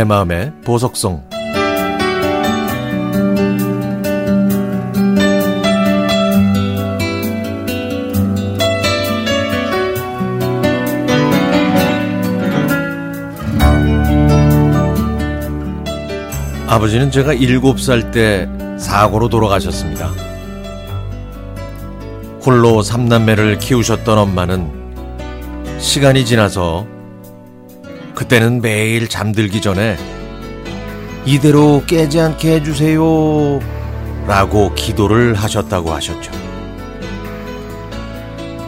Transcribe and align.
내 0.00 0.04
마음의 0.04 0.50
보석성 0.64 1.22
아버지는 16.66 17.10
제가 17.10 17.34
일곱 17.34 17.78
살때 17.78 18.48
사고로 18.78 19.28
돌아가셨습니다. 19.28 20.10
홀로 22.46 22.80
삼남매를 22.80 23.58
키우셨던 23.58 24.16
엄마는 24.16 25.76
시간이 25.78 26.24
지나서 26.24 26.86
그때는 28.20 28.60
매일 28.60 29.08
잠들기 29.08 29.62
전에 29.62 29.96
이대로 31.24 31.82
깨지 31.86 32.20
않게 32.20 32.56
해주세요 32.56 33.00
라고 34.26 34.74
기도를 34.74 35.32
하셨다고 35.32 35.90
하셨죠. 35.90 36.30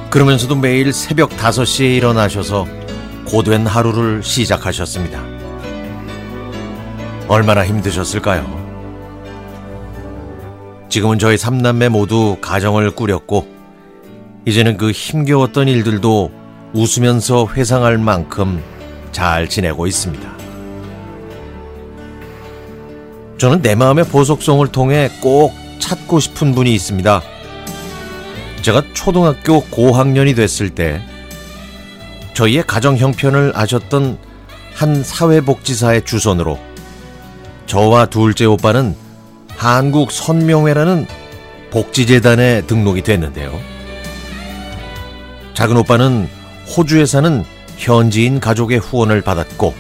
그러면서도 0.09 0.57
매일 0.57 0.95
새벽 0.95 1.29
5시에 1.37 1.99
일어나셔서 1.99 2.67
고된 3.27 3.67
하루를 3.67 4.23
시작하셨습니다. 4.23 5.23
얼마나 7.29 7.67
힘드셨을까요? 7.67 8.47
지금은 10.89 11.19
저희 11.19 11.37
삼남매 11.37 11.91
모두 11.91 12.39
가정을 12.41 12.93
꾸렸고, 12.93 13.47
이제는 14.47 14.79
그 14.79 14.93
힘겨웠던 14.93 15.69
일들도 15.69 16.33
웃으면서 16.73 17.49
회상할 17.55 17.99
만큼 17.99 18.63
잘 19.13 19.49
지내고 19.49 19.87
있습니다. 19.87 20.33
저는 23.39 23.63
내 23.63 23.75
마음의 23.75 24.05
보석성을 24.05 24.67
통해 24.69 25.11
꼭 25.21 25.53
찾고 25.79 26.21
싶은 26.21 26.55
분이 26.55 26.75
있습니다. 26.75 27.23
제가 28.63 28.83
초등학교 28.95 29.63
고학년이 29.65 30.35
됐을 30.35 30.71
때 30.71 31.03
저희의 32.35 32.65
가정 32.67 32.97
형편을 32.97 33.53
아셨던 33.55 34.19
한 34.75 35.03
사회복지사의 35.03 36.05
주선으로 36.05 36.59
저와 37.67 38.07
둘째 38.07 38.45
오빠는 38.45 38.95
한국 39.57 40.13
선명회라는 40.13 41.07
복지재단에 41.71 42.63
등록이 42.67 43.03
됐는데요. 43.03 43.59
작은 45.55 45.77
오빠는 45.77 46.29
호주에 46.77 47.07
사는 47.07 47.45
현지인 47.83 48.39
가족의 48.41 48.79
후원을 48.79 49.23
받았고, 49.23 49.75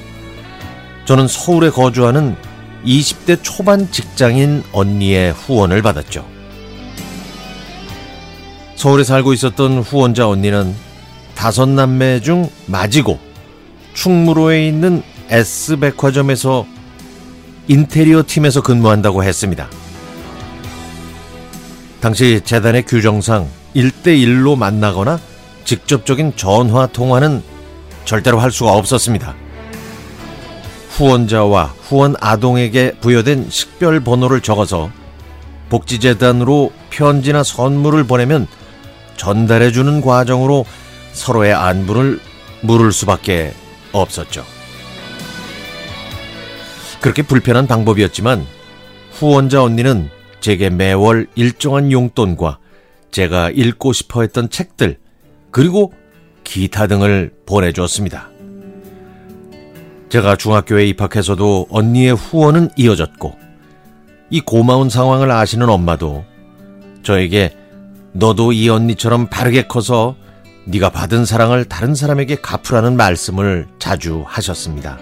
저는 1.04 1.28
서울에 1.28 1.70
거주하는 1.70 2.36
20대 2.84 3.38
초반 3.42 3.90
직장인 3.90 4.64
언니의 4.72 5.32
후원을 5.32 5.82
받았죠. 5.82 6.26
서울에 8.74 9.04
살고 9.04 9.32
있었던 9.32 9.78
후원자 9.78 10.28
언니는 10.28 10.74
다섯 11.36 11.68
남매 11.68 12.20
중 12.20 12.50
맞이고 12.66 13.18
충무로에 13.94 14.66
있는 14.66 15.02
S백화점에서 15.28 16.66
인테리어 17.68 18.24
팀에서 18.26 18.60
근무한다고 18.62 19.22
했습니다. 19.22 19.68
당시 22.00 22.40
재단의 22.44 22.82
규정상 22.82 23.48
1대1로 23.76 24.58
만나거나 24.58 25.20
직접적인 25.64 26.32
전화 26.34 26.88
통화는 26.88 27.42
절대로 28.04 28.38
할 28.38 28.50
수가 28.50 28.72
없었습니다. 28.72 29.34
후원자와 30.90 31.74
후원 31.82 32.14
아동에게 32.20 32.92
부여된 33.00 33.48
식별 33.48 34.00
번호를 34.00 34.40
적어서 34.40 34.90
복지재단으로 35.70 36.70
편지나 36.90 37.42
선물을 37.42 38.04
보내면 38.04 38.46
전달해주는 39.16 40.00
과정으로 40.02 40.66
서로의 41.12 41.54
안부를 41.54 42.20
물을 42.60 42.92
수밖에 42.92 43.54
없었죠. 43.92 44.44
그렇게 47.00 47.22
불편한 47.22 47.66
방법이었지만 47.66 48.46
후원자 49.12 49.62
언니는 49.62 50.10
제게 50.40 50.70
매월 50.70 51.26
일정한 51.34 51.90
용돈과 51.90 52.58
제가 53.10 53.50
읽고 53.50 53.92
싶어 53.92 54.22
했던 54.22 54.50
책들, 54.50 54.98
그리고 55.50 55.92
기타 56.44 56.86
등을 56.86 57.32
보내주었습니다. 57.46 58.30
제가 60.08 60.36
중학교에 60.36 60.86
입학해서도 60.86 61.68
언니의 61.70 62.14
후원은 62.14 62.70
이어졌고, 62.76 63.34
이 64.30 64.40
고마운 64.40 64.88
상황을 64.90 65.30
아시는 65.30 65.68
엄마도 65.68 66.24
저에게 67.02 67.54
너도 68.12 68.52
이 68.52 68.68
언니처럼 68.68 69.28
바르게 69.28 69.66
커서 69.66 70.16
네가 70.66 70.90
받은 70.90 71.24
사랑을 71.24 71.64
다른 71.64 71.94
사람에게 71.94 72.36
갚으라는 72.36 72.96
말씀을 72.96 73.66
자주 73.78 74.24
하셨습니다. 74.26 74.98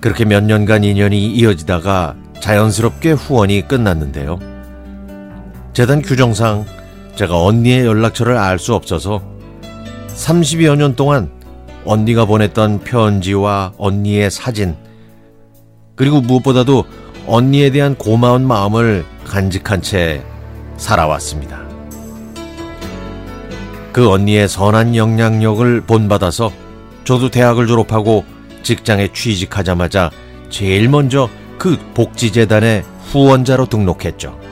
그렇게 0.00 0.24
몇 0.24 0.44
년간 0.44 0.84
인연이 0.84 1.26
이어지다가 1.32 2.16
자연스럽게 2.40 3.12
후원이 3.12 3.66
끝났는데요. 3.66 4.38
재단 5.72 6.00
규정상 6.00 6.64
제가 7.16 7.42
언니의 7.42 7.86
연락처를 7.86 8.36
알 8.36 8.58
수 8.58 8.74
없어서 8.74 9.35
30여 10.16 10.76
년 10.76 10.96
동안 10.96 11.30
언니가 11.84 12.24
보냈던 12.24 12.80
편지와 12.80 13.74
언니의 13.78 14.30
사진, 14.30 14.74
그리고 15.94 16.20
무엇보다도 16.20 16.84
언니에 17.26 17.70
대한 17.70 17.94
고마운 17.94 18.46
마음을 18.46 19.04
간직한 19.24 19.82
채 19.82 20.22
살아왔습니다. 20.78 21.64
그 23.92 24.10
언니의 24.10 24.48
선한 24.48 24.96
영향력을 24.96 25.82
본받아서 25.82 26.50
저도 27.04 27.30
대학을 27.30 27.66
졸업하고 27.66 28.24
직장에 28.62 29.12
취직하자마자 29.12 30.10
제일 30.50 30.88
먼저 30.88 31.28
그 31.56 31.78
복지재단의 31.94 32.84
후원자로 33.12 33.66
등록했죠. 33.66 34.45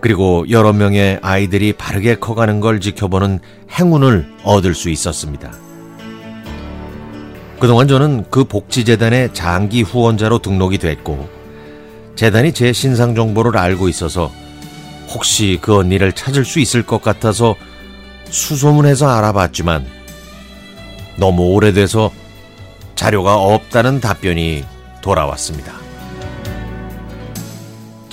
그리고 0.00 0.44
여러 0.50 0.72
명의 0.72 1.18
아이들이 1.22 1.72
바르게 1.72 2.16
커가는 2.16 2.60
걸 2.60 2.80
지켜보는 2.80 3.40
행운을 3.72 4.26
얻을 4.44 4.74
수 4.74 4.90
있었습니다. 4.90 5.52
그동안 7.58 7.88
저는 7.88 8.26
그 8.30 8.44
복지재단의 8.44 9.32
장기 9.32 9.82
후원자로 9.82 10.38
등록이 10.38 10.78
됐고, 10.78 11.28
재단이 12.14 12.52
제 12.52 12.72
신상 12.72 13.14
정보를 13.14 13.56
알고 13.56 13.88
있어서 13.88 14.30
혹시 15.08 15.58
그 15.60 15.76
언니를 15.76 16.12
찾을 16.12 16.44
수 16.44 16.60
있을 16.60 16.82
것 16.82 17.02
같아서 17.02 17.54
수소문해서 18.26 19.08
알아봤지만 19.08 19.86
너무 21.16 21.54
오래돼서 21.54 22.10
자료가 22.94 23.36
없다는 23.36 24.00
답변이 24.00 24.64
돌아왔습니다. 25.00 25.85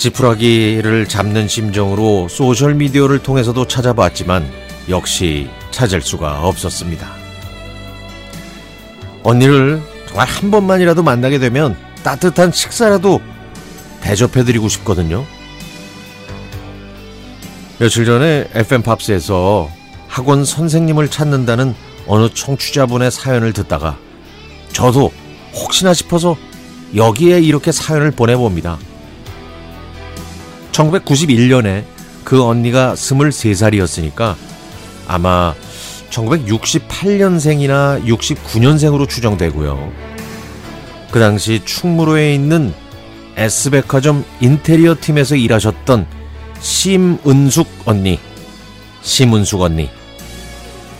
지푸라기를 0.04 1.08
잡는 1.08 1.48
심정으로 1.48 2.28
소셜미디어를 2.28 3.20
통해서도 3.20 3.66
찾아봤지만 3.66 4.46
역시 4.90 5.48
찾을 5.70 6.02
수가 6.02 6.46
없었습니다. 6.46 7.10
언니를 9.22 9.80
정말 10.06 10.28
한 10.28 10.50
번만이라도 10.50 11.02
만나게 11.02 11.38
되면 11.38 11.74
따뜻한 12.02 12.52
식사라도 12.52 13.22
대접해드리고 14.02 14.68
싶거든요. 14.68 15.24
며칠 17.78 18.04
전에 18.04 18.46
FM팝스에서 18.52 19.70
학원 20.06 20.44
선생님을 20.44 21.08
찾는다는 21.08 21.74
어느 22.06 22.28
청취자분의 22.28 23.10
사연을 23.10 23.54
듣다가 23.54 23.96
저도 24.70 25.10
혹시나 25.54 25.94
싶어서 25.94 26.36
여기에 26.94 27.40
이렇게 27.40 27.72
사연을 27.72 28.10
보내봅니다. 28.10 28.76
1991년에 30.74 31.84
그 32.24 32.42
언니가 32.42 32.94
23살이었으니까 32.94 34.34
아마 35.06 35.54
1968년생이나 36.10 38.04
69년생으로 38.04 39.08
추정되고요. 39.08 39.92
그 41.10 41.20
당시 41.20 41.62
충무로에 41.64 42.34
있는 42.34 42.74
S백화점 43.36 44.24
인테리어 44.40 44.96
팀에서 45.00 45.36
일하셨던 45.36 46.06
심은숙 46.60 47.68
언니, 47.84 48.18
심은숙 49.02 49.60
언니. 49.60 49.90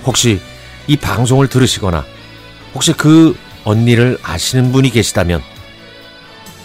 혹시 0.04 0.40
이 0.86 0.96
방송을 0.96 1.48
들으시거나 1.48 2.04
혹시 2.74 2.92
그 2.92 3.36
언니를 3.64 4.18
아시는 4.22 4.72
분이 4.72 4.90
계시다면 4.90 5.42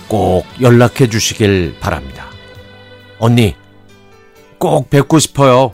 꼭 0.08 0.46
연락해 0.60 1.08
주시길 1.08 1.78
바랍니다. 1.80 2.29
언니, 3.20 3.56
꼭 4.58 4.90
뵙고 4.90 5.20
싶어요. 5.20 5.74